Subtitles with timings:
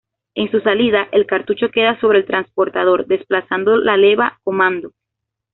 [0.33, 4.93] En su salida, el cartucho queda sobre el transportador, desplazando la leva comando.